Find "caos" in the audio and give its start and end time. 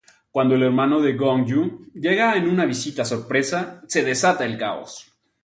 4.57-5.13